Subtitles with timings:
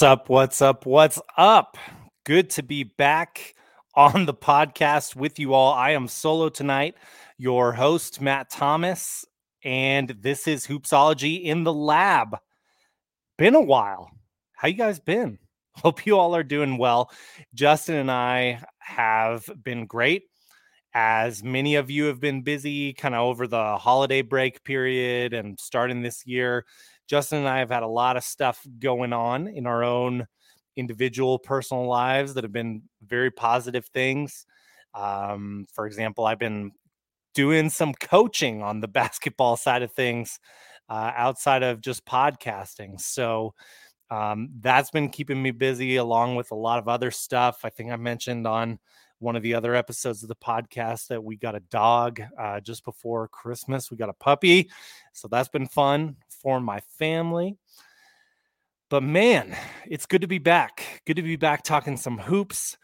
[0.00, 0.28] What's up?
[0.30, 0.86] What's up?
[0.86, 1.76] What's up?
[2.24, 3.54] Good to be back
[3.94, 5.74] on the podcast with you all.
[5.74, 6.94] I am solo tonight,
[7.36, 9.26] your host, Matt Thomas,
[9.62, 12.38] and this is Hoopsology in the Lab.
[13.36, 14.10] Been a while.
[14.56, 15.38] How you guys been?
[15.74, 17.10] Hope you all are doing well.
[17.52, 20.22] Justin and I have been great.
[20.94, 25.60] As many of you have been busy kind of over the holiday break period and
[25.60, 26.64] starting this year,
[27.10, 30.28] Justin and I have had a lot of stuff going on in our own
[30.76, 34.46] individual personal lives that have been very positive things.
[34.94, 36.70] Um, for example, I've been
[37.34, 40.38] doing some coaching on the basketball side of things
[40.88, 43.00] uh, outside of just podcasting.
[43.00, 43.54] So
[44.08, 47.64] um, that's been keeping me busy along with a lot of other stuff.
[47.64, 48.78] I think I mentioned on
[49.18, 52.84] one of the other episodes of the podcast that we got a dog uh, just
[52.84, 53.90] before Christmas.
[53.90, 54.70] We got a puppy.
[55.12, 57.56] So that's been fun for my family.
[58.88, 61.02] But man, it's good to be back.
[61.06, 62.76] Good to be back talking some hoops.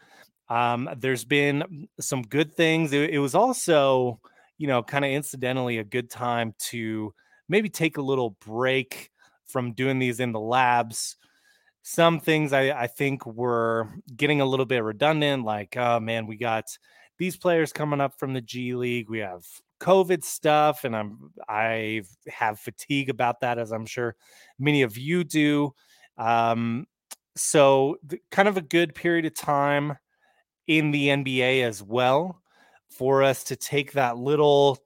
[0.49, 2.93] Um, there's been some good things.
[2.93, 4.21] It, it was also,
[4.57, 7.13] you know, kind of incidentally a good time to
[7.49, 9.11] maybe take a little break
[9.47, 11.17] from doing these in the labs.
[11.83, 16.37] Some things I, I think were getting a little bit redundant, like, oh man, we
[16.37, 16.65] got
[17.17, 19.09] these players coming up from the G League.
[19.09, 19.43] We have
[19.79, 24.15] COVID stuff, and I'm I have fatigue about that, as I'm sure
[24.59, 25.73] many of you do.
[26.17, 26.87] Um,
[27.35, 27.97] so
[28.31, 29.97] kind of a good period of time
[30.67, 32.41] in the NBA as well
[32.89, 34.77] for us to take that little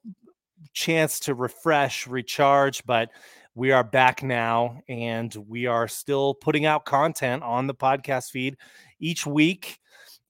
[0.74, 3.10] chance to refresh, recharge, but
[3.56, 8.58] we are back now and we are still putting out content on the podcast feed
[9.00, 9.80] each week.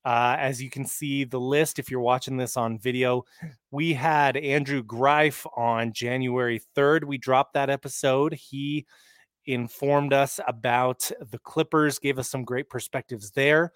[0.03, 3.23] Uh, as you can see, the list, if you're watching this on video,
[3.69, 7.03] we had Andrew Greif on January 3rd.
[7.03, 8.33] We dropped that episode.
[8.33, 8.85] He
[9.45, 13.71] informed us about the Clippers, gave us some great perspectives there.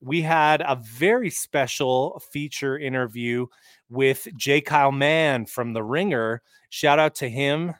[0.00, 3.46] We had a very special feature interview
[3.88, 4.60] with J.
[4.60, 6.42] Kyle Mann from The Ringer.
[6.68, 7.74] Shout out to him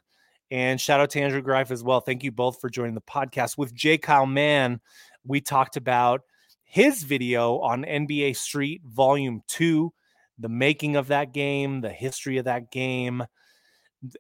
[0.51, 2.01] and shout out to Andrew Greif as well.
[2.01, 3.59] Thank you both for joining the podcast.
[3.59, 3.99] With J.
[3.99, 4.81] Kyle Mann,
[5.25, 6.23] we talked about
[6.67, 9.93] his video on NBA Street Volume 2,
[10.39, 13.25] the making of that game, the history of that game,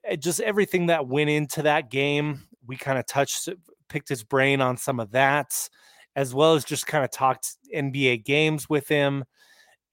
[0.04, 2.44] eh, just everything that went into that game.
[2.66, 3.48] We kind of touched,
[3.88, 5.68] picked his brain on some of that,
[6.14, 9.24] as well as just kind of talked NBA games with him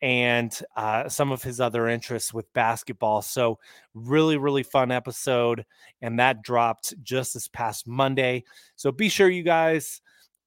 [0.01, 3.23] and uh, some of his other interests with basketball.
[3.23, 3.57] So,
[3.93, 5.65] really, really fun episode.
[6.01, 8.43] And that dropped just this past Monday.
[8.75, 10.01] So, be sure you guys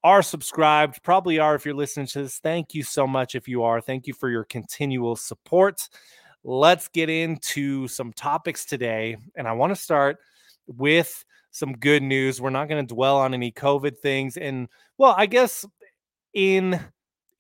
[0.07, 2.39] are subscribed, probably are if you're listening to this.
[2.39, 3.81] Thank you so much if you are.
[3.81, 5.89] Thank you for your continual support.
[6.45, 9.17] Let's get into some topics today.
[9.35, 10.19] And I want to start
[10.69, 12.41] with some good news.
[12.41, 14.37] We're not going to dwell on any COVID things.
[14.37, 15.65] And well, I guess
[16.35, 16.79] in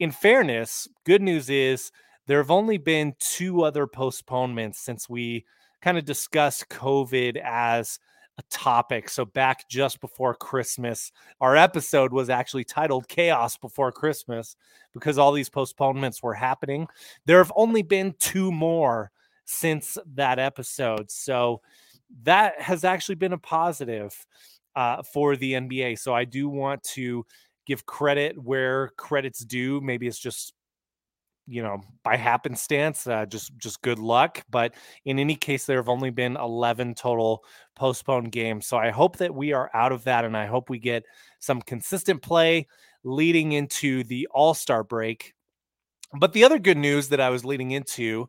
[0.00, 1.92] in fairness, good news is
[2.26, 5.44] there have only been two other postponements since we
[5.82, 8.00] kind of discussed COVID as
[8.38, 9.08] a topic.
[9.08, 11.10] So back just before Christmas,
[11.40, 14.56] our episode was actually titled Chaos Before Christmas
[14.92, 16.86] because all these postponements were happening.
[17.24, 19.10] There have only been two more
[19.46, 21.10] since that episode.
[21.10, 21.62] So
[22.22, 24.26] that has actually been a positive
[24.74, 25.98] uh, for the NBA.
[25.98, 27.24] So I do want to
[27.66, 29.80] give credit where credit's due.
[29.80, 30.52] Maybe it's just
[31.46, 34.74] you know by happenstance uh, just just good luck but
[35.04, 37.44] in any case there have only been 11 total
[37.74, 40.78] postponed games so i hope that we are out of that and i hope we
[40.78, 41.04] get
[41.38, 42.66] some consistent play
[43.04, 45.34] leading into the all-star break
[46.18, 48.28] but the other good news that i was leading into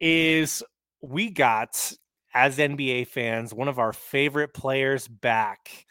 [0.00, 0.62] is
[1.02, 1.92] we got
[2.34, 5.86] as nba fans one of our favorite players back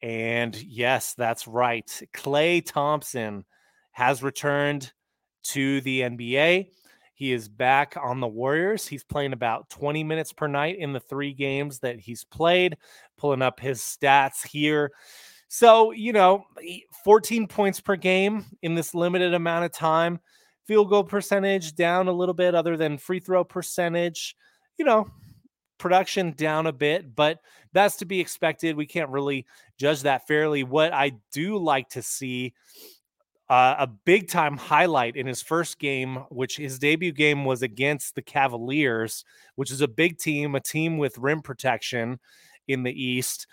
[0.00, 3.44] and yes that's right klay thompson
[3.90, 4.92] has returned
[5.44, 6.70] to the NBA.
[7.14, 8.86] He is back on the Warriors.
[8.86, 12.76] He's playing about 20 minutes per night in the three games that he's played,
[13.16, 14.92] pulling up his stats here.
[15.48, 16.44] So, you know,
[17.04, 20.20] 14 points per game in this limited amount of time.
[20.66, 24.36] Field goal percentage down a little bit, other than free throw percentage.
[24.76, 25.10] You know,
[25.78, 27.40] production down a bit, but
[27.72, 28.76] that's to be expected.
[28.76, 29.46] We can't really
[29.78, 30.62] judge that fairly.
[30.64, 32.54] What I do like to see
[33.48, 38.14] uh, a big time highlight in his first game, which his debut game was against
[38.14, 39.24] the Cavaliers,
[39.54, 42.18] which is a big team, a team with rim protection
[42.66, 43.46] in the East.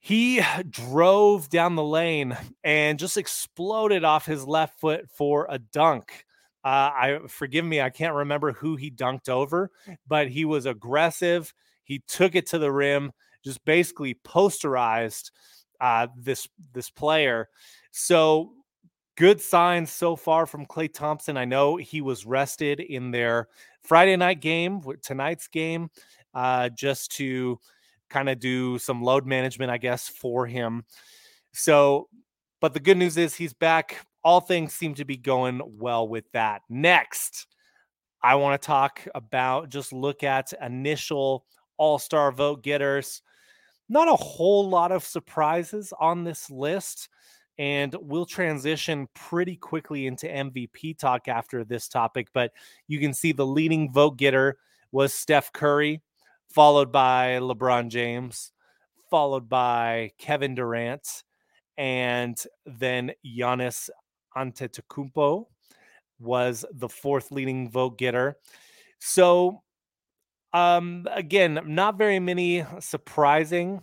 [0.00, 6.24] He drove down the lane and just exploded off his left foot for a dunk.
[6.64, 9.70] Uh, I forgive me, I can't remember who he dunked over,
[10.08, 11.54] but he was aggressive.
[11.84, 13.12] He took it to the rim,
[13.44, 15.30] just basically posterized
[15.80, 17.48] uh, this this player.
[17.92, 18.52] So
[19.18, 21.36] good signs so far from Klay Thompson.
[21.36, 23.48] I know he was rested in their
[23.82, 25.90] Friday night game, tonight's game,
[26.34, 27.58] uh, just to
[28.08, 30.84] kind of do some load management, I guess, for him.
[31.52, 32.08] So,
[32.60, 34.06] but the good news is he's back.
[34.22, 36.62] All things seem to be going well with that.
[36.68, 37.48] Next,
[38.22, 41.44] I want to talk about just look at initial
[41.76, 43.22] all star vote getters.
[43.88, 47.08] Not a whole lot of surprises on this list.
[47.58, 52.28] And we'll transition pretty quickly into MVP talk after this topic.
[52.32, 52.52] But
[52.86, 54.58] you can see the leading vote getter
[54.92, 56.00] was Steph Curry,
[56.48, 58.52] followed by LeBron James,
[59.10, 61.24] followed by Kevin Durant,
[61.76, 63.90] and then Giannis
[64.36, 65.46] Antetokounmpo
[66.18, 68.36] was the fourth leading vote getter.
[68.98, 69.62] So,
[70.52, 73.80] um, again, not very many surprising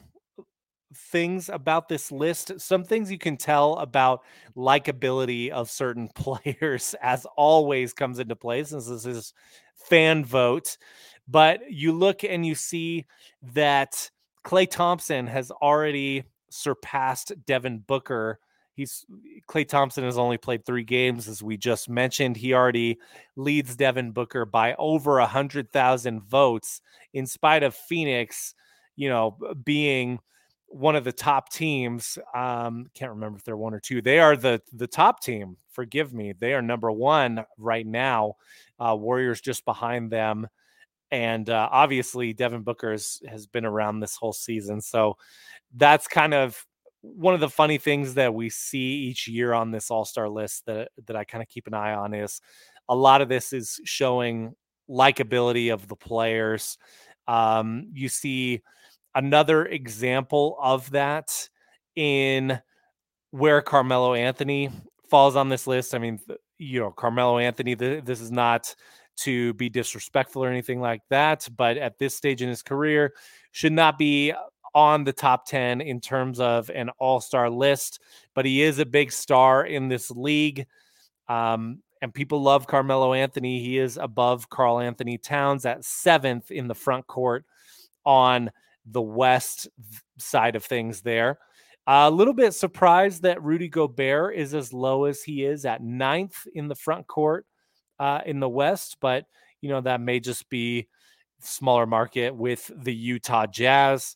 [0.95, 2.59] things about this list.
[2.59, 4.21] Some things you can tell about
[4.56, 9.33] likability of certain players, as always, comes into play since this is
[9.75, 10.77] fan vote.
[11.27, 13.06] But you look and you see
[13.53, 14.09] that
[14.45, 18.39] Klay Thompson has already surpassed Devin Booker.
[18.75, 19.06] He's
[19.50, 22.38] Klay Thompson has only played three games, as we just mentioned.
[22.38, 23.00] He already
[23.36, 26.81] leads Devin Booker by over a hundred thousand votes,
[27.13, 28.53] in spite of Phoenix,
[28.95, 30.19] you know, being
[30.75, 32.18] one of the top teams.
[32.33, 34.01] Um, can't remember if they're one or two.
[34.01, 35.57] They are the the top team.
[35.72, 36.33] Forgive me.
[36.38, 38.36] They are number one right now.
[38.80, 40.48] Uh, Warriors just behind them
[41.12, 45.18] and uh, obviously Devin Booker has, been around this whole season, so
[45.75, 46.66] that's kind of
[47.01, 50.66] one of the funny things that we see each year on this All Star list
[50.66, 52.42] that that I kind of keep an eye on is
[52.89, 54.56] a lot of this is showing
[54.89, 56.78] likability of the players.
[57.28, 58.62] Um, you see
[59.15, 61.50] another example of that
[61.95, 62.62] in
[63.31, 64.69] where Carmelo Anthony
[65.09, 65.95] falls on this list.
[65.95, 66.19] I mean,
[66.57, 67.73] you know, Carmelo Anthony.
[67.73, 68.75] this is not
[69.17, 73.13] to be disrespectful or anything like that, but at this stage in his career,
[73.51, 74.33] should not be
[74.73, 78.01] on the top 10 in terms of an all star list,
[78.33, 80.68] but he is a big star in this league.
[81.29, 83.61] Um, and people love Carmelo Anthony.
[83.61, 87.45] He is above Karl-Anthony Towns at seventh in the front court
[88.06, 88.51] on
[88.85, 89.67] the west
[90.17, 91.39] side of things there.
[91.87, 96.47] A little bit surprised that Rudy Gobert is as low as he is at ninth
[96.55, 97.45] in the front court
[97.99, 99.25] uh, in the West, but
[99.61, 100.87] you know that may just be
[101.41, 104.15] smaller market with the Utah Jazz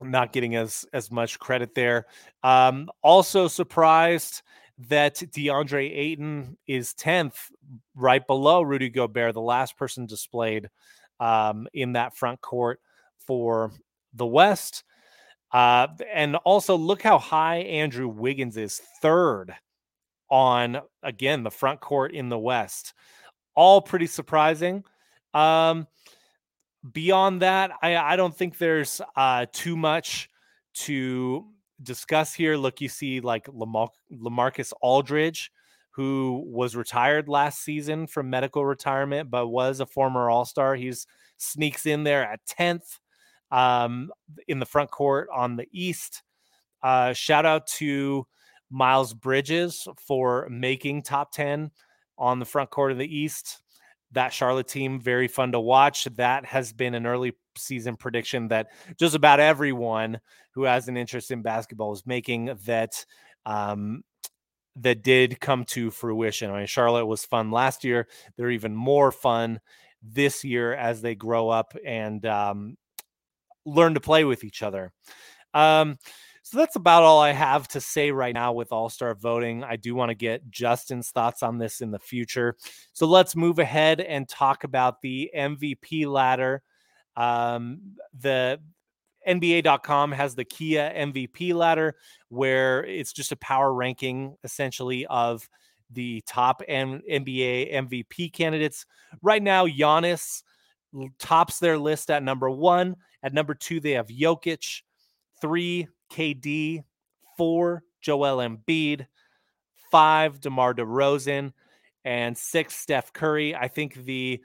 [0.00, 2.06] not getting as as much credit there.
[2.42, 4.42] Um, also surprised
[4.88, 7.50] that DeAndre Ayton is 10th,
[7.94, 10.68] right below Rudy Gobert, the last person displayed
[11.18, 12.80] um, in that front court
[13.26, 13.72] for
[14.14, 14.84] the West.
[15.52, 19.54] Uh, and also look how high Andrew Wiggins is, third
[20.28, 22.94] on again the front court in the West.
[23.54, 24.84] All pretty surprising.
[25.32, 25.86] Um,
[26.92, 30.28] beyond that, I, I don't think there's uh, too much
[30.74, 31.46] to
[31.82, 32.56] discuss here.
[32.56, 35.52] Look, you see like Lamar- LaMarcus Aldridge,
[35.90, 40.74] who was retired last season from medical retirement, but was a former All Star.
[40.74, 41.06] He's
[41.38, 42.98] sneaks in there at tenth
[43.50, 44.10] um,
[44.48, 46.22] in the front court on the East.
[46.82, 48.26] Uh, shout out to
[48.70, 51.70] Miles Bridges for making top 10
[52.18, 53.62] on the front court of the East.
[54.12, 56.04] That Charlotte team, very fun to watch.
[56.16, 60.20] That has been an early season prediction that just about everyone
[60.52, 63.04] who has an interest in basketball is making that
[63.44, 64.02] um,
[64.76, 66.50] that did come to fruition.
[66.50, 68.08] I mean, Charlotte was fun last year.
[68.36, 69.60] They're even more fun
[70.02, 72.76] this year as they grow up and um,
[73.66, 74.92] learn to play with each other.
[75.52, 75.98] Um,
[76.42, 79.64] so that's about all I have to say right now with All Star voting.
[79.64, 82.54] I do want to get Justin's thoughts on this in the future.
[82.92, 86.62] So let's move ahead and talk about the MVP ladder.
[87.16, 88.60] Um, the
[89.26, 91.96] NBA.com has the Kia MVP ladder,
[92.28, 95.48] where it's just a power ranking essentially of
[95.90, 98.86] the top M- NBA MVP candidates.
[99.20, 100.42] Right now, Giannis
[101.18, 102.96] tops their list at number one.
[103.26, 104.82] At number two, they have Jokic.
[105.40, 106.84] Three, KD,
[107.36, 109.08] four, Joel Embiid,
[109.90, 111.52] five, DeMar DeRozan,
[112.04, 113.52] and six, Steph Curry.
[113.52, 114.40] I think the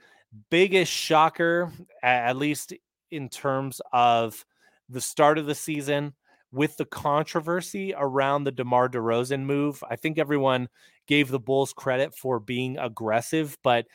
[0.50, 1.70] biggest shocker,
[2.02, 2.74] at least
[3.12, 4.44] in terms of
[4.88, 6.12] the start of the season,
[6.50, 10.68] with the controversy around the DeMar DeRozan move, I think everyone
[11.06, 13.86] gave the Bulls credit for being aggressive, but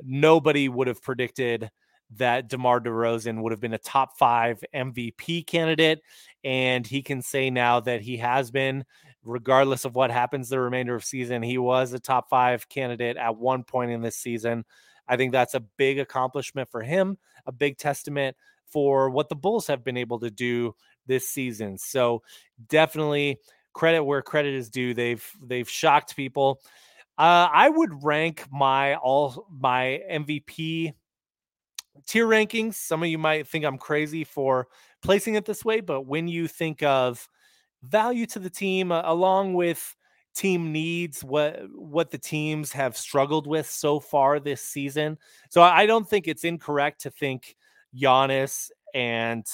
[0.00, 1.68] nobody would have predicted
[2.14, 6.00] that DeMar DeRozan would have been a top five MVP candidate.
[6.44, 8.84] And he can say now that he has been,
[9.24, 13.36] regardless of what happens the remainder of season, he was a top five candidate at
[13.36, 14.64] one point in this season.
[15.08, 18.36] I think that's a big accomplishment for him, a big testament
[18.66, 20.74] for what the Bulls have been able to do
[21.06, 21.78] this season.
[21.78, 22.22] So
[22.68, 23.38] definitely
[23.72, 24.94] credit where credit is due.
[24.94, 26.60] They've they've shocked people.
[27.18, 30.92] Uh, I would rank my all my MVP
[32.06, 32.74] tier rankings.
[32.74, 34.68] Some of you might think I'm crazy for
[35.02, 37.28] placing it this way, but when you think of
[37.82, 39.94] value to the team uh, along with
[40.34, 45.18] team needs, what what the teams have struggled with so far this season.
[45.50, 47.56] So I don't think it's incorrect to think
[47.96, 49.46] Giannis and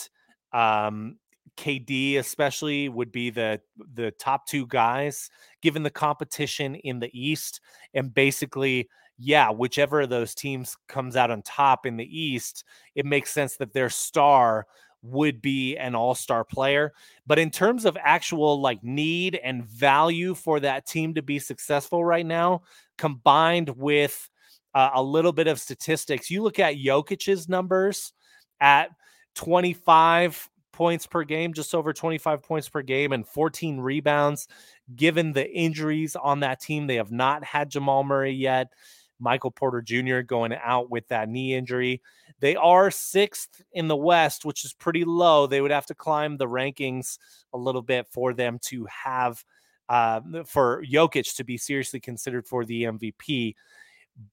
[0.52, 1.18] um,
[1.56, 3.60] KD especially would be the
[3.94, 5.30] the top two guys
[5.60, 7.60] given the competition in the East
[7.94, 8.88] and basically
[9.18, 12.64] yeah whichever of those teams comes out on top in the East
[12.94, 14.66] it makes sense that their star
[15.02, 16.92] would be an all-star player
[17.26, 22.04] but in terms of actual like need and value for that team to be successful
[22.04, 22.62] right now
[22.98, 24.30] combined with
[24.74, 28.12] uh, a little bit of statistics you look at Jokic's numbers
[28.60, 28.90] at
[29.34, 34.48] 25 points per game, just over 25 points per game, and 14 rebounds.
[34.96, 38.72] Given the injuries on that team, they have not had Jamal Murray yet.
[39.22, 40.20] Michael Porter Jr.
[40.20, 42.02] going out with that knee injury.
[42.40, 45.46] They are sixth in the West, which is pretty low.
[45.46, 47.18] They would have to climb the rankings
[47.52, 49.44] a little bit for them to have,
[49.88, 53.54] uh, for Jokic to be seriously considered for the MVP.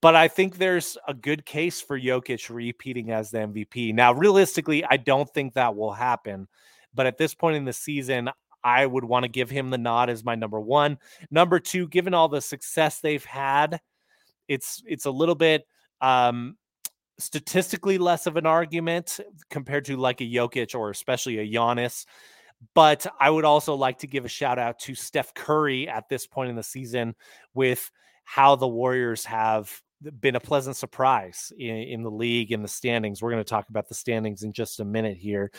[0.00, 3.94] But I think there's a good case for Jokic repeating as the MVP.
[3.94, 6.48] Now, realistically, I don't think that will happen.
[6.92, 8.30] But at this point in the season,
[8.62, 10.98] I would want to give him the nod as my number one.
[11.30, 13.80] Number two, given all the success they've had,
[14.50, 15.64] it's it's a little bit
[16.00, 16.56] um,
[17.18, 22.04] statistically less of an argument compared to like a Jokic or especially a Giannis.
[22.74, 26.26] But I would also like to give a shout out to Steph Curry at this
[26.26, 27.14] point in the season
[27.54, 27.90] with
[28.24, 29.72] how the Warriors have
[30.20, 33.22] been a pleasant surprise in, in the league in the standings.
[33.22, 35.52] We're going to talk about the standings in just a minute here.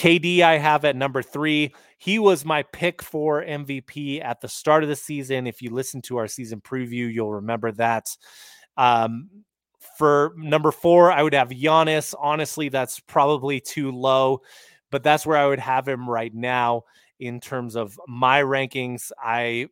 [0.00, 1.74] KD, I have at number three.
[1.98, 5.46] He was my pick for MVP at the start of the season.
[5.46, 8.16] If you listen to our season preview, you'll remember that.
[8.78, 9.28] Um,
[9.98, 12.14] for number four, I would have Giannis.
[12.18, 14.40] Honestly, that's probably too low,
[14.90, 16.84] but that's where I would have him right now
[17.18, 19.12] in terms of my rankings.
[19.22, 19.68] I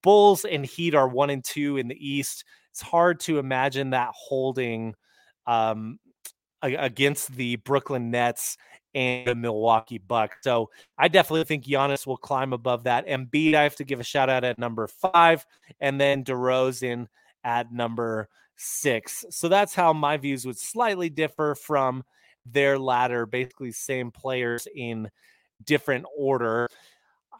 [0.00, 2.44] Bulls and Heat are one and two in the East.
[2.70, 4.94] It's hard to imagine that holding
[5.44, 5.98] um,
[6.62, 8.56] against the Brooklyn Nets
[8.94, 10.38] and the Milwaukee Bucks.
[10.42, 13.06] So I definitely think Giannis will climb above that.
[13.06, 15.46] Embiid, I have to give a shout out at number five,
[15.80, 17.06] and then DeRozan
[17.44, 19.24] at number six.
[19.30, 22.04] So that's how my views would slightly differ from
[22.44, 25.10] their ladder, basically same players in
[25.64, 26.68] different order.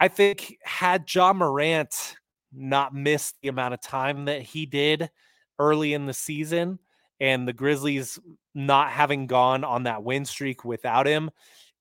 [0.00, 2.17] I think had Ja Morant
[2.52, 5.11] not missed the amount of time that he did
[5.59, 6.78] early in the season
[7.21, 8.19] and the Grizzlies
[8.55, 11.31] not having gone on that win streak without him,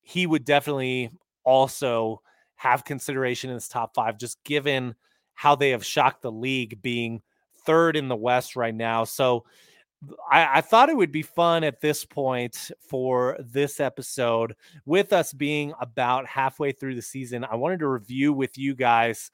[0.01, 1.11] he would definitely
[1.43, 2.21] also
[2.55, 4.95] have consideration in his top five, just given
[5.33, 7.21] how they have shocked the league being
[7.65, 9.03] third in the West right now.
[9.03, 9.45] So
[10.31, 15.33] I, I, thought it would be fun at this point for this episode, with us
[15.33, 17.43] being about halfway through the season.
[17.43, 19.31] I wanted to review with you guys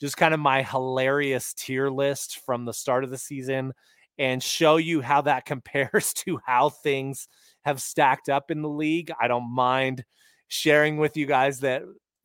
[0.00, 3.72] just kind of my hilarious tier list from the start of the season
[4.18, 7.28] and show you how that compares to how things
[7.64, 9.10] have stacked up in the league.
[9.20, 10.04] I don't mind
[10.48, 11.82] sharing with you guys that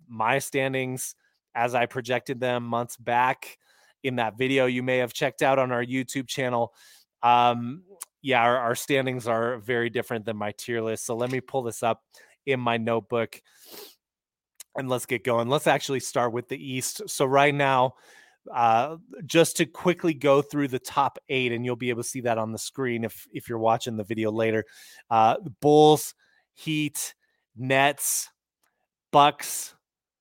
[0.07, 1.15] my standings
[1.55, 3.57] as I projected them months back
[4.03, 6.73] in that video you may have checked out on our YouTube channel
[7.23, 7.83] um,
[8.21, 11.05] yeah, our, our standings are very different than my tier list.
[11.05, 12.03] So let me pull this up
[12.45, 13.41] in my notebook
[14.75, 15.49] and let's get going.
[15.49, 17.01] Let's actually start with the East.
[17.07, 17.95] So right now,
[18.53, 22.21] uh, just to quickly go through the top eight, and you'll be able to see
[22.21, 24.65] that on the screen if if you're watching the video later.
[25.09, 26.13] Uh, Bulls,
[26.53, 27.13] Heat,
[27.55, 28.29] Nets,
[29.11, 29.75] Bucks,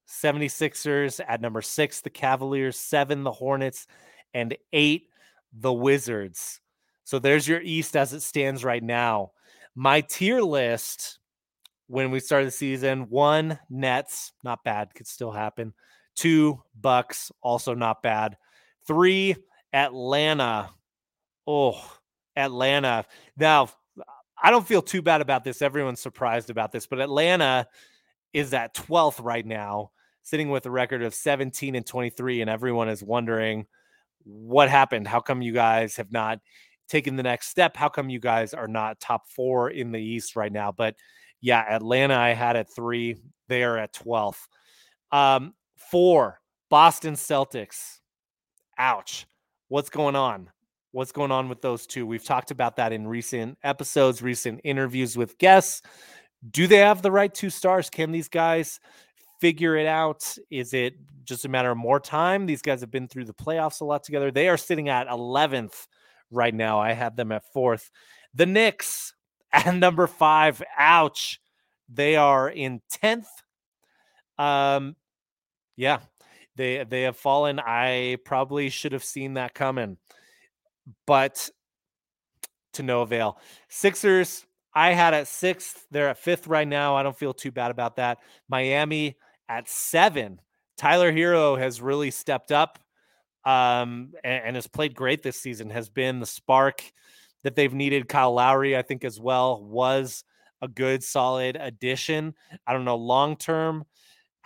[0.08, 3.86] 76ers at number six, the Cavaliers, seven, the Hornets,
[4.34, 5.08] and eight,
[5.52, 6.60] the Wizards.
[7.04, 9.32] So there's your East as it stands right now.
[9.74, 11.18] My tier list
[11.88, 15.72] when we started the season one, Nets, not bad, could still happen.
[16.16, 18.36] Two, Bucks, also not bad.
[18.86, 19.36] Three,
[19.72, 20.70] Atlanta.
[21.46, 21.80] Oh,
[22.34, 23.04] Atlanta.
[23.36, 23.68] Now,
[24.42, 25.62] I don't feel too bad about this.
[25.62, 27.66] Everyone's surprised about this, but Atlanta
[28.32, 29.90] is at 12th right now,
[30.22, 32.40] sitting with a record of 17 and 23.
[32.40, 33.66] And everyone is wondering
[34.24, 35.06] what happened.
[35.06, 36.40] How come you guys have not
[36.88, 37.76] taken the next step.
[37.76, 40.72] How come you guys are not top four in the East right now?
[40.72, 40.96] But
[41.40, 43.16] yeah, Atlanta, I had at three.
[43.48, 44.40] They are at 12th.
[45.12, 45.54] Um,
[45.90, 46.40] four,
[46.70, 48.00] Boston Celtics.
[48.78, 49.26] Ouch.
[49.68, 50.50] What's going on?
[50.92, 52.06] What's going on with those two?
[52.06, 55.82] We've talked about that in recent episodes, recent interviews with guests.
[56.50, 57.90] Do they have the right two stars?
[57.90, 58.80] Can these guys
[59.40, 60.36] figure it out?
[60.50, 62.46] Is it just a matter of more time?
[62.46, 64.30] These guys have been through the playoffs a lot together.
[64.30, 65.86] They are sitting at 11th
[66.30, 66.80] right now.
[66.80, 67.90] I had them at fourth.
[68.34, 69.14] The Knicks
[69.52, 70.62] at number five.
[70.78, 71.40] Ouch.
[71.88, 73.26] They are in 10th.
[74.38, 74.96] Um,
[75.76, 75.98] yeah,
[76.56, 77.60] they they have fallen.
[77.60, 79.98] I probably should have seen that coming,
[81.06, 81.50] but
[82.74, 83.38] to no avail.
[83.68, 85.86] Sixers, I had at sixth.
[85.90, 86.96] They're at fifth right now.
[86.96, 88.18] I don't feel too bad about that.
[88.48, 89.16] Miami
[89.48, 90.40] at seven.
[90.76, 92.78] Tyler Herro has really stepped up
[93.44, 96.82] um, and, and, has played great this season, has been the spark
[97.44, 98.08] that they've needed.
[98.08, 100.24] Kyle Lowry, I think, as well, was
[100.60, 102.34] a good, solid addition.
[102.66, 103.86] I don't know long term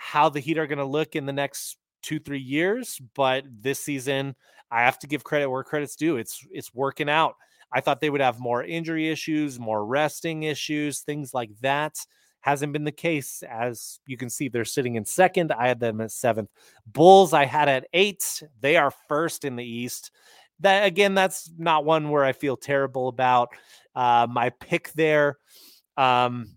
[0.03, 3.79] how the Heat are going to look in the next two, three years, but this
[3.79, 4.35] season,
[4.71, 6.17] I have to give credit where credit's due.
[6.17, 7.35] It's it's working out.
[7.71, 11.99] I thought they would have more injury issues, more resting issues, things like that.
[12.41, 13.43] Hasn't been the case.
[13.43, 15.53] As you can see, they're sitting in second.
[15.53, 16.49] I had them at seventh.
[16.87, 18.43] Bulls, I had at eight.
[18.63, 20.13] They are first in the East.
[20.61, 23.51] That again, that's not one where I feel terrible about.
[23.95, 25.37] Uh, my pick there.
[25.99, 26.57] Um,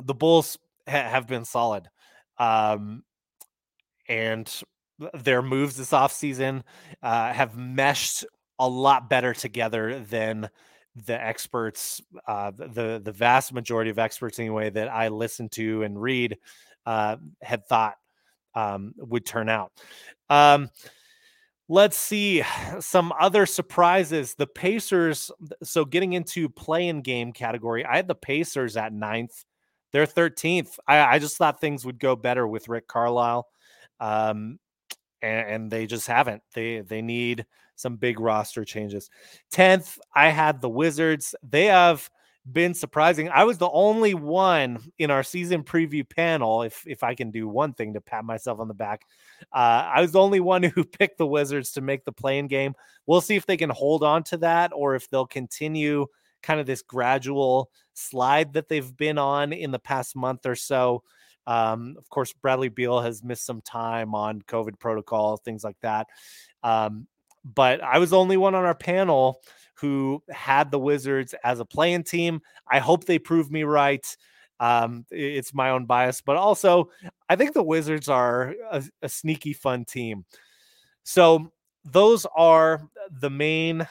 [0.00, 0.56] the Bulls
[0.86, 1.88] ha- have been solid.
[2.38, 3.04] Um,
[4.08, 4.50] and
[5.14, 6.62] their moves this offseason
[7.02, 8.24] uh, have meshed
[8.58, 10.48] a lot better together than
[10.94, 16.00] the experts, uh, the the vast majority of experts anyway that I listen to and
[16.00, 16.38] read
[16.86, 17.96] uh, had thought
[18.54, 19.72] um, would turn out.
[20.30, 20.70] Um,
[21.68, 22.42] let's see
[22.80, 24.34] some other surprises.
[24.34, 25.30] The Pacers.
[25.62, 29.44] So getting into play-in game category, I had the Pacers at ninth.
[29.94, 30.80] They're 13th.
[30.88, 33.46] I, I just thought things would go better with Rick Carlisle,
[34.00, 34.58] um,
[35.22, 36.42] and, and they just haven't.
[36.52, 39.08] They they need some big roster changes.
[39.52, 41.36] 10th, I had the Wizards.
[41.48, 42.10] They have
[42.50, 43.28] been surprising.
[43.28, 47.46] I was the only one in our season preview panel, if if I can do
[47.46, 49.02] one thing to pat myself on the back.
[49.52, 52.74] Uh, I was the only one who picked the Wizards to make the play-in game.
[53.06, 56.06] We'll see if they can hold on to that or if they'll continue
[56.44, 61.02] kind of this gradual slide that they've been on in the past month or so.
[61.46, 66.06] Um, of course, Bradley Beal has missed some time on COVID protocol, things like that.
[66.62, 67.06] Um,
[67.44, 69.40] but I was the only one on our panel
[69.74, 72.40] who had the Wizards as a play-in team.
[72.70, 74.06] I hope they prove me right.
[74.60, 76.90] Um, it's my own bias, but also
[77.28, 80.24] I think the Wizards are a, a sneaky fun team.
[81.02, 81.52] So
[81.84, 83.86] those are the main,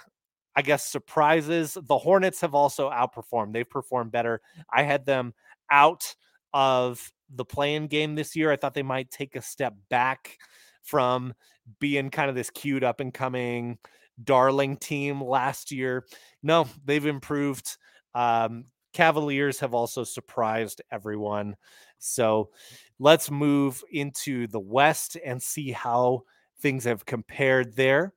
[0.56, 1.78] I guess, surprises.
[1.82, 3.54] The Hornets have also outperformed.
[3.54, 4.42] They've performed better.
[4.72, 5.34] I had them
[5.72, 6.16] out
[6.54, 8.52] of the play-in game this year.
[8.52, 10.38] I thought they might take a step back
[10.84, 11.34] from
[11.80, 13.78] being kind of this cute up and coming
[14.24, 16.06] darling team last year.
[16.44, 17.78] No, they've improved.
[18.14, 21.56] Um, Cavaliers have also surprised everyone.
[21.98, 22.52] So
[23.00, 26.24] let's move into the West and see how
[26.62, 28.14] things have compared there.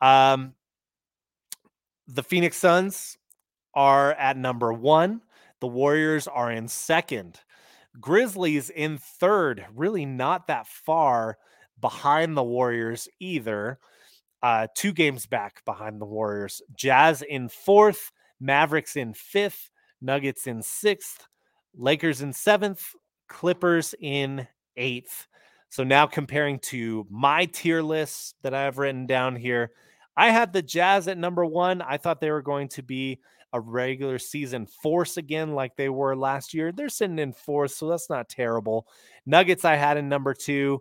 [0.00, 0.54] Um,
[2.08, 3.16] the Phoenix Suns
[3.74, 5.22] are at number one.
[5.60, 7.40] The Warriors are in second.
[8.00, 11.38] Grizzlies in third, really not that far
[11.80, 13.78] behind the Warriors either.
[14.42, 16.62] Uh, two games back behind the Warriors.
[16.74, 18.10] Jazz in fourth,
[18.40, 21.28] Mavericks in fifth, Nuggets in sixth,
[21.76, 22.94] Lakers in seventh,
[23.28, 25.28] Clippers in eighth.
[25.68, 29.70] So now comparing to my tier list that I have written down here,
[30.16, 31.82] I had the Jazz at number one.
[31.82, 33.20] I thought they were going to be
[33.52, 36.72] a regular season force again, like they were last year.
[36.72, 38.86] They're sitting in fourth, so that's not terrible.
[39.26, 40.80] Nuggets I had in number two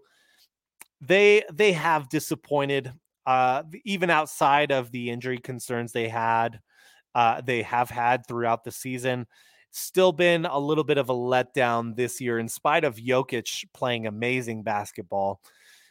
[1.02, 2.94] they they have disappointed
[3.26, 6.60] uh, even outside of the injury concerns they had
[7.16, 9.26] uh, they have had throughout the season
[9.72, 14.06] still been a little bit of a letdown this year in spite of Jokic playing
[14.06, 15.42] amazing basketball.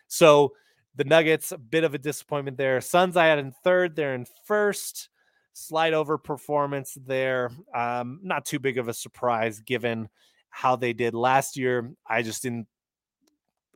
[0.06, 0.52] So
[1.00, 2.78] the Nuggets a bit of a disappointment there.
[2.82, 5.08] Suns I had in third, they're in first.
[5.54, 7.50] Slide over performance there.
[7.74, 10.10] Um, not too big of a surprise given
[10.50, 11.90] how they did last year.
[12.06, 12.66] I just didn't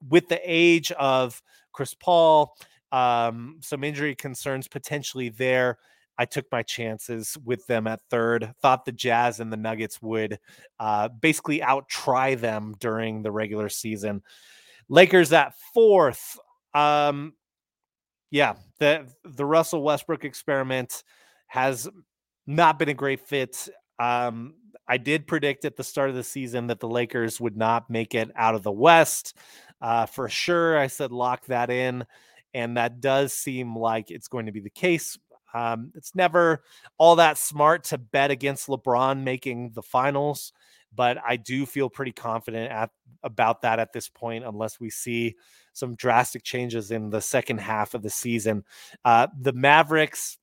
[0.06, 2.58] with the age of Chris Paul,
[2.92, 5.78] um, some injury concerns potentially there.
[6.18, 8.52] I took my chances with them at third.
[8.60, 10.38] Thought the Jazz and the Nuggets would
[10.78, 14.22] uh, basically out try them during the regular season.
[14.90, 16.38] Lakers at fourth.
[16.74, 17.34] Um,
[18.30, 21.04] yeah, the the Russell Westbrook experiment
[21.46, 21.88] has
[22.46, 23.68] not been a great fit.
[23.98, 24.54] Um,
[24.86, 28.14] I did predict at the start of the season that the Lakers would not make
[28.14, 29.36] it out of the West.
[29.80, 32.04] Uh, for sure, I said lock that in.
[32.52, 35.18] And that does seem like it's going to be the case.
[35.54, 36.62] Um, it's never
[36.98, 40.52] all that smart to bet against LeBron making the finals,
[40.94, 42.90] but I do feel pretty confident at,
[43.22, 45.36] about that at this point, unless we see
[45.74, 48.64] some drastic changes in the second half of the season.
[49.04, 50.38] Uh, the Mavericks,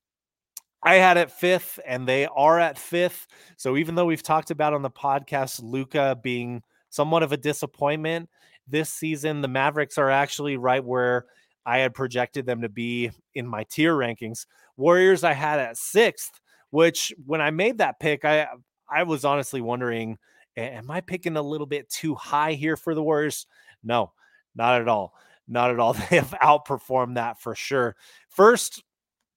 [0.84, 3.28] I had at fifth, and they are at fifth.
[3.58, 8.30] So even though we've talked about on the podcast Luka being somewhat of a disappointment
[8.67, 11.26] this season, the Mavericks are actually right where
[11.65, 14.46] I had projected them to be in my tier rankings.
[14.78, 16.39] Warriors I had at sixth,
[16.72, 18.48] which when I made that pick, I
[18.89, 20.17] I was honestly wondering,
[20.58, 23.46] am I picking a little bit too high here for the Warriors?
[23.84, 24.12] No,
[24.56, 25.14] not at all.
[25.48, 25.94] Not at all.
[26.10, 27.96] They have outperformed that for sure.
[28.30, 28.84] First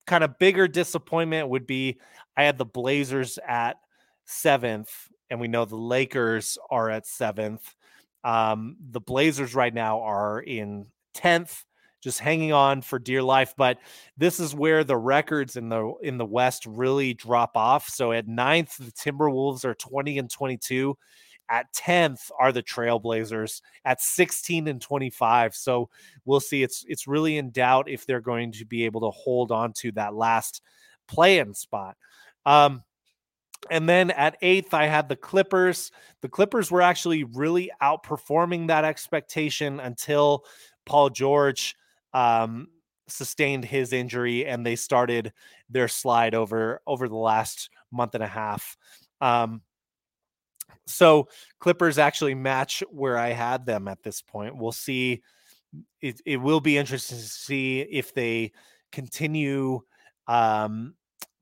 [0.07, 1.99] kind of bigger disappointment would be
[2.37, 3.77] I had the Blazers at
[4.25, 4.91] seventh,
[5.31, 7.75] and we know the Lakers are at seventh.
[8.23, 11.65] Um, the Blazers right now are in 10th,
[12.03, 13.55] just hanging on for dear life.
[13.57, 13.79] But
[14.17, 17.89] this is where the records in the in the West really drop off.
[17.89, 20.97] So at ninth, the Timberwolves are 20 and 22.
[21.49, 25.55] At 10th are the Trailblazers at 16 and 25.
[25.55, 25.91] So
[26.25, 26.63] we'll see.
[26.63, 29.93] It's it's really in doubt if they're going to be able to hold on to
[29.93, 30.63] that last
[31.07, 31.97] play-in spot.
[32.47, 32.83] Um,
[33.71, 35.91] and then at eighth, I had the Clippers.
[36.21, 40.45] The Clippers were actually really outperforming that expectation until
[40.85, 41.75] Paul George
[42.13, 42.69] um,
[43.09, 45.33] sustained his injury and they started
[45.69, 48.77] their slide over over the last month and a half.
[49.21, 49.63] Um,
[50.87, 51.29] so
[51.61, 54.57] Clippers actually match where I had them at this point.
[54.57, 55.23] We'll see.
[56.01, 58.53] It, it will be interesting to see if they
[58.93, 59.81] continue
[60.29, 60.95] um,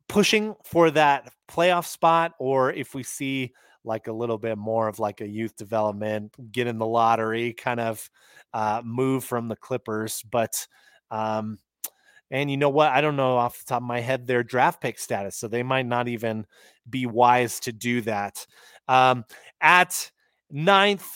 [0.09, 3.53] pushing for that playoff spot or if we see
[3.85, 7.81] like a little bit more of like a youth development, get in the lottery kind
[7.81, 8.11] of
[8.55, 10.23] uh, move from the Clippers.
[10.31, 10.67] But
[11.11, 11.59] um,
[12.31, 12.91] and you know what?
[12.91, 15.63] I don't know off the top of my head their draft pick status, so they
[15.63, 16.47] might not even
[16.89, 18.47] be wise to do that.
[18.89, 19.25] Um,
[19.61, 20.11] at
[20.51, 21.07] ninth,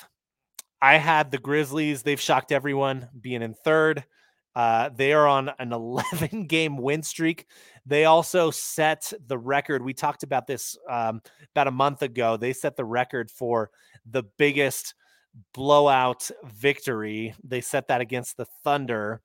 [0.81, 2.03] I had the Grizzlies.
[2.03, 4.05] They've shocked everyone being in third.
[4.55, 7.47] Uh, they are on an 11 game win streak.
[7.85, 9.85] They also set the record.
[9.85, 11.21] We talked about this um,
[11.55, 12.37] about a month ago.
[12.37, 13.71] They set the record for
[14.11, 14.95] the biggest
[15.53, 17.35] blowout victory.
[17.45, 19.21] They set that against the Thunder.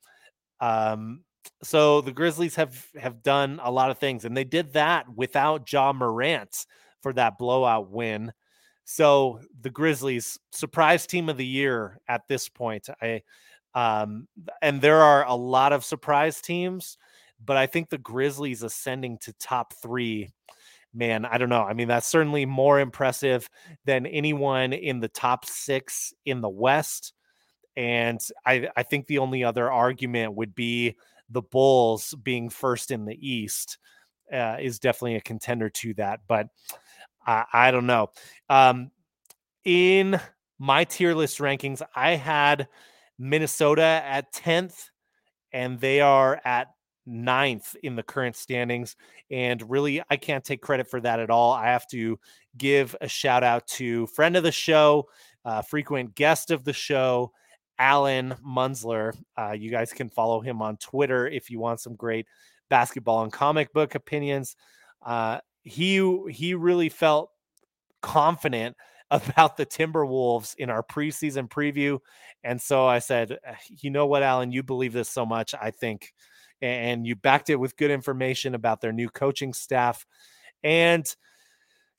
[0.60, 1.24] Um,
[1.64, 5.72] so the Grizzlies have have done a lot of things, and they did that without
[5.72, 6.66] Ja Morant
[7.02, 8.32] for that blowout win.
[8.84, 12.90] So the Grizzlies surprise team of the year at this point.
[13.02, 13.22] I
[13.74, 14.28] um,
[14.62, 16.98] and there are a lot of surprise teams,
[17.44, 20.30] but I think the Grizzlies ascending to top three,
[20.94, 21.64] man, I don't know.
[21.64, 23.50] I mean, that's certainly more impressive
[23.86, 27.14] than anyone in the top six in the West.
[27.78, 30.98] And I, I think the only other argument would be
[31.30, 33.78] the Bulls being first in the East
[34.34, 36.20] uh, is definitely a contender to that.
[36.28, 36.48] But
[37.26, 38.10] I, I don't know.
[38.50, 38.92] Um,
[39.64, 40.20] in
[40.60, 42.68] my tier list rankings, I had
[43.18, 44.90] Minnesota at 10th,
[45.54, 46.68] and they are at
[47.06, 48.96] ninth in the current standings.
[49.30, 51.54] And really, I can't take credit for that at all.
[51.54, 52.20] I have to
[52.58, 55.10] give a shout out to friend of the show,
[55.46, 57.32] uh, frequent guest of the show,
[57.80, 59.16] Alan Munzler.
[59.38, 62.28] Uh, you guys can follow him on Twitter if you want some great
[62.70, 64.56] basketball and comic book opinions.
[65.04, 67.30] Uh, he he really felt
[68.02, 68.76] confident
[69.12, 72.00] about the Timberwolves in our preseason preview.
[72.44, 75.72] And so I said, eh, you know what, Alan, you believe this so much, I
[75.72, 76.14] think.
[76.62, 80.06] And you backed it with good information about their new coaching staff.
[80.64, 81.06] And,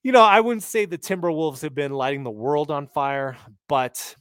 [0.02, 3.36] you know, I wouldn't say the Timberwolves have been lighting the world on fire,
[3.68, 4.16] but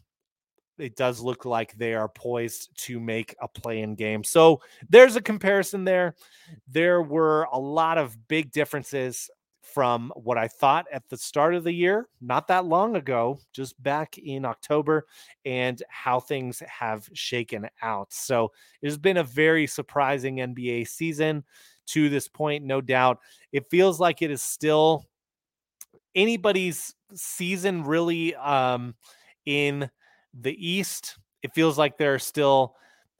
[0.81, 4.23] it does look like they are poised to make a play in game.
[4.23, 6.15] So there's a comparison there.
[6.67, 9.29] There were a lot of big differences
[9.61, 13.81] from what I thought at the start of the year, not that long ago, just
[13.81, 15.05] back in October,
[15.45, 18.11] and how things have shaken out.
[18.11, 21.43] So it has been a very surprising NBA season
[21.87, 23.19] to this point, no doubt.
[23.51, 25.05] It feels like it is still
[26.15, 28.95] anybody's season, really, um,
[29.45, 29.89] in
[30.39, 31.17] the East.
[31.43, 32.75] It feels like there are still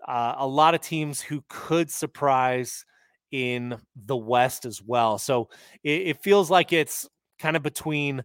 [0.08, 2.86] uh, a lot of teams who could surprise
[3.32, 5.18] in the West as well.
[5.18, 5.50] So
[5.84, 7.08] it, it feels like it's
[7.40, 8.24] kind of between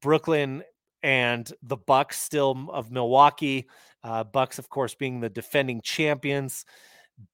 [0.00, 0.62] Brooklyn
[1.02, 3.66] and the Bucks still of Milwaukee.
[4.02, 6.64] Uh, Bucks, of course, being the defending champions,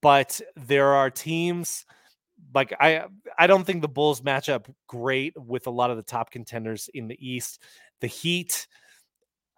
[0.02, 1.84] but there are teams
[2.54, 3.04] like I
[3.38, 6.88] I don't think the Bulls match up great with a lot of the top contenders
[6.94, 7.62] in the East.
[8.00, 8.66] The Heat,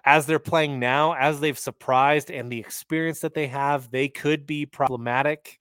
[0.05, 4.47] as they're playing now, as they've surprised and the experience that they have, they could
[4.47, 5.59] be problematic.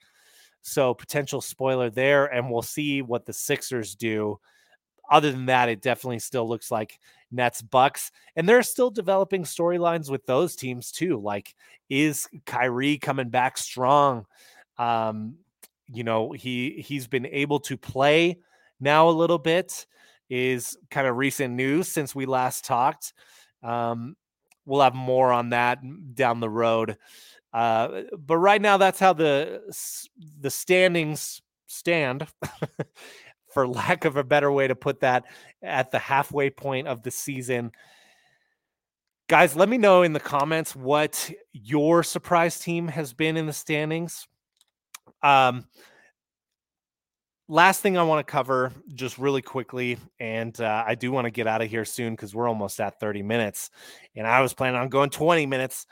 [0.61, 4.39] So potential spoiler there, and we'll see what the Sixers do.
[5.09, 6.99] Other than that, it definitely still looks like
[7.31, 11.19] Nets Bucks, and they're still developing storylines with those teams too.
[11.19, 11.53] Like,
[11.89, 14.25] is Kyrie coming back strong?
[14.77, 15.35] Um,
[15.91, 18.37] you know, he he's been able to play
[18.79, 19.85] now a little bit.
[20.29, 23.13] Is kind of recent news since we last talked.
[23.63, 24.15] Um,
[24.65, 25.79] we'll have more on that
[26.15, 26.97] down the road.
[27.53, 29.61] Uh, but right now, that's how the
[30.39, 32.27] the standings stand,
[33.53, 35.25] for lack of a better way to put that,
[35.61, 37.71] at the halfway point of the season.
[39.27, 43.53] Guys, let me know in the comments what your surprise team has been in the
[43.53, 44.27] standings.
[45.23, 45.65] Um,
[47.51, 51.31] last thing I want to cover just really quickly, and uh, I do want to
[51.31, 53.69] get out of here soon because we're almost at 30 minutes,
[54.15, 55.85] and I was planning on going 20 minutes.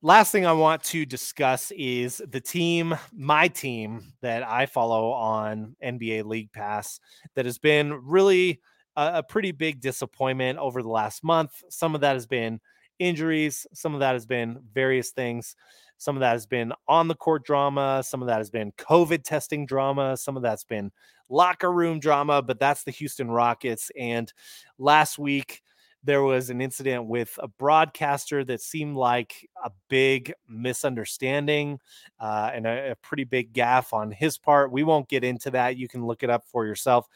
[0.00, 5.74] Last thing I want to discuss is the team, my team that I follow on
[5.84, 7.00] NBA League Pass,
[7.34, 8.60] that has been really
[8.96, 11.50] a, a pretty big disappointment over the last month.
[11.68, 12.60] Some of that has been
[13.00, 15.56] injuries, some of that has been various things.
[16.00, 18.02] Some of that has been on the court drama.
[18.02, 20.16] Some of that has been COVID testing drama.
[20.16, 20.90] Some of that's been
[21.28, 23.90] locker room drama, but that's the Houston Rockets.
[23.98, 24.32] And
[24.78, 25.60] last week,
[26.02, 31.78] there was an incident with a broadcaster that seemed like a big misunderstanding
[32.18, 34.72] uh, and a, a, pretty big gaffe on his part.
[34.72, 35.76] We won't get into that.
[35.76, 37.06] You can look it up for yourself.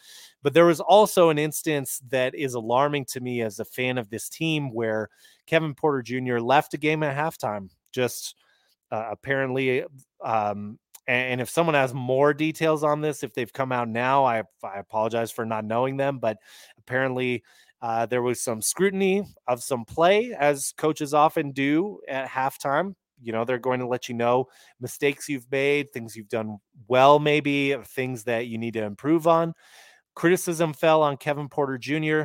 [0.43, 4.11] But there was also an instance that is alarming to me as a fan of
[4.11, 5.09] this team where
[5.47, 6.39] Kevin Porter Jr.
[6.39, 8.35] left a game at halftime, just
[8.91, 9.85] uh, apparently,
[10.25, 14.43] um, and, if someone has more details on this, if they've come out now, I,
[14.63, 16.19] I apologize for not knowing them.
[16.19, 16.39] But
[16.79, 17.43] apparently,
[17.83, 22.95] uh, there was some scrutiny of some play, as coaches often do at halftime.
[23.21, 24.47] You know, they're going to let you know
[24.81, 29.53] mistakes you've made, things you've done well, maybe things that you need to improve on.
[30.15, 32.25] Criticism fell on Kevin Porter Jr.,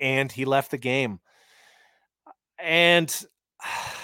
[0.00, 1.20] and he left the game.
[2.58, 3.08] And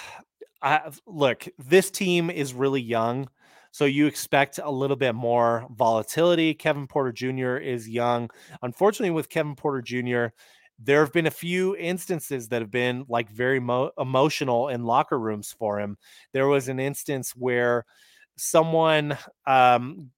[0.65, 3.29] I, look, this team is really young.
[3.71, 6.55] So you expect a little bit more volatility.
[6.55, 7.57] Kevin Porter Jr.
[7.57, 8.31] is young.
[8.63, 10.35] Unfortunately, with Kevin Porter Jr.,
[10.79, 15.19] there have been a few instances that have been like very mo- emotional in locker
[15.19, 15.99] rooms for him.
[16.33, 17.85] There was an instance where
[18.37, 20.11] someone um,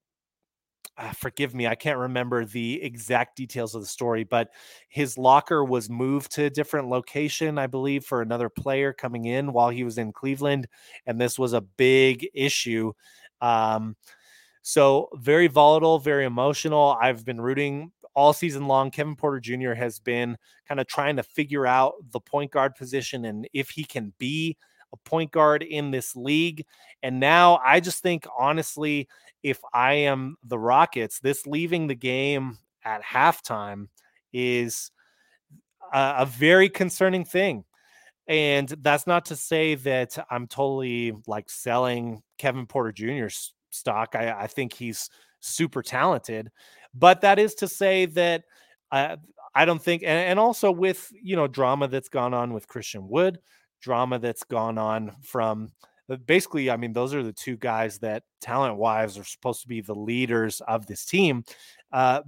[0.98, 4.48] uh, forgive me, I can't remember the exact details of the story, but
[4.88, 9.52] his locker was moved to a different location, I believe, for another player coming in
[9.52, 10.66] while he was in Cleveland.
[11.06, 12.92] And this was a big issue.
[13.42, 13.96] Um,
[14.62, 16.96] so, very volatile, very emotional.
[17.00, 18.90] I've been rooting all season long.
[18.90, 19.74] Kevin Porter Jr.
[19.74, 23.85] has been kind of trying to figure out the point guard position and if he
[23.85, 24.56] can be
[24.92, 26.64] a point guard in this league.
[27.02, 29.09] And now I just think, honestly,
[29.46, 33.87] if I am the Rockets, this leaving the game at halftime
[34.32, 34.90] is
[35.94, 37.62] a, a very concerning thing.
[38.26, 44.16] And that's not to say that I'm totally like selling Kevin Porter Jr.'s stock.
[44.16, 46.50] I, I think he's super talented,
[46.92, 48.42] but that is to say that
[48.90, 49.16] I,
[49.54, 53.09] I don't think, and, and also with you know drama that's gone on with Christian
[53.09, 53.38] Wood,
[53.80, 55.70] drama that's gone on from
[56.27, 59.81] basically, I mean, those are the two guys that talent wise are supposed to be
[59.81, 61.45] the leaders of this team.
[61.92, 62.23] Uh,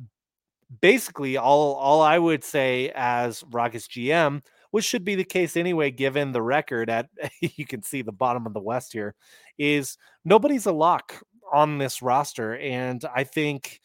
[0.81, 5.91] basically, all all I would say as Rockets GM, which should be the case anyway,
[5.91, 7.09] given the record at
[7.41, 9.15] you can see the bottom of the West here,
[9.59, 13.81] is nobody's a lock on this roster, and I think.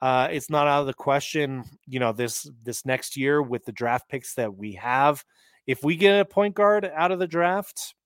[0.00, 3.72] Uh, it's not out of the question, you know, this this next year with the
[3.72, 5.24] draft picks that we have.
[5.66, 7.96] If we get a point guard out of the draft,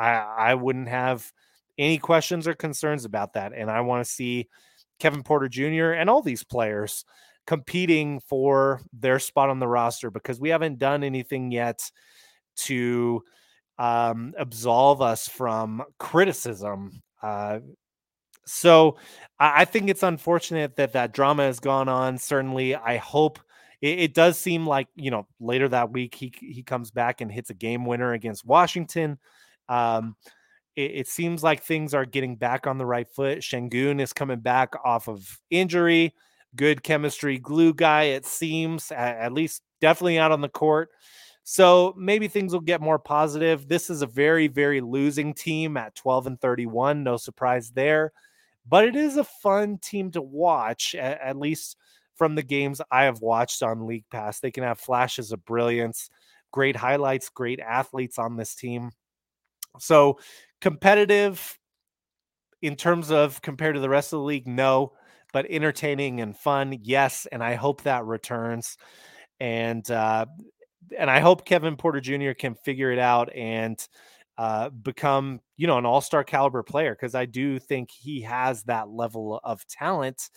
[0.00, 1.30] I I wouldn't have
[1.78, 3.52] any questions or concerns about that.
[3.54, 4.48] And I want to see
[4.98, 5.92] Kevin Porter Jr.
[5.92, 7.04] and all these players
[7.46, 11.90] competing for their spot on the roster because we haven't done anything yet
[12.54, 13.22] to
[13.78, 17.02] um, absolve us from criticism.
[17.22, 17.60] Uh,
[18.44, 18.98] so
[19.38, 22.18] I, I, think it's unfortunate that that drama has gone on.
[22.18, 23.38] Certainly, I hope
[23.80, 27.50] it, does seem like you know later that week he he comes back and hits
[27.50, 29.18] a game winner against Washington.
[29.70, 30.16] Um,
[30.76, 33.38] it, it, seems like things are getting back on the right foot.
[33.38, 36.14] Sengun is coming back off of injury.
[36.56, 40.90] Good chemistry glue guy, it seems, at, at least definitely out on the court.
[41.44, 43.68] So maybe things will get more positive.
[43.68, 47.02] This is a very, very losing team at 12 and 31.
[47.04, 48.12] No surprise there.
[48.68, 51.76] but it is a fun team to watch, at, at least
[52.16, 54.40] from the games I have watched on League Pass.
[54.40, 56.10] They can have flashes of brilliance,
[56.52, 58.90] great highlights, great athletes on this team.
[59.78, 60.18] So
[60.60, 61.58] competitive
[62.62, 64.92] in terms of compared to the rest of the league, no,
[65.32, 67.26] but entertaining and fun, yes.
[67.30, 68.76] And I hope that returns.
[69.38, 70.26] And uh,
[70.98, 72.32] and I hope Kevin Porter Jr.
[72.32, 73.78] can figure it out and
[74.38, 78.88] uh, become, you know, an all-star caliber player because I do think he has that
[78.88, 80.30] level of talent.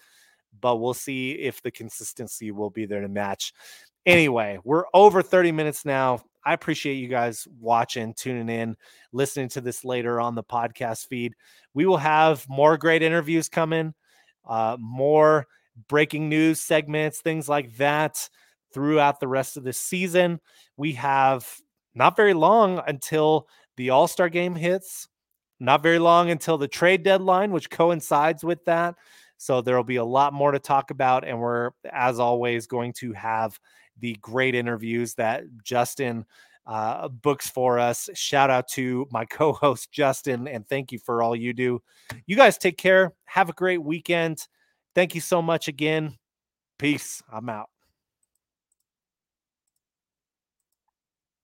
[0.62, 3.54] But we'll see if the consistency will be there to match.
[4.06, 6.22] Anyway, we're over 30 minutes now.
[6.46, 8.76] I appreciate you guys watching, tuning in,
[9.14, 11.36] listening to this later on the podcast feed.
[11.74, 13.94] We will have more great interviews coming,
[14.46, 15.48] uh, more
[15.88, 18.30] breaking news segments, things like that
[18.74, 20.42] throughout the rest of the season.
[20.76, 21.48] We have
[21.96, 25.08] not very long until the All Star game hits,
[25.62, 28.96] not very long until the trade deadline, which coincides with that.
[29.38, 31.26] So there will be a lot more to talk about.
[31.26, 33.58] And we're, as always, going to have
[34.00, 36.26] the great interviews that Justin
[36.66, 38.10] uh, books for us.
[38.14, 41.82] Shout out to my co host, Justin, and thank you for all you do.
[42.26, 43.14] You guys take care.
[43.26, 44.48] Have a great weekend.
[44.96, 46.18] Thank you so much again.
[46.78, 47.22] Peace.
[47.32, 47.73] I'm out.